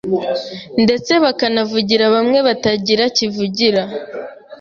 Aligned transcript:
ndetse 0.83 1.11
bakanavugira 1.23 2.05
bamwe 2.15 2.39
batagira 2.47 3.03
kivugira, 3.15 3.83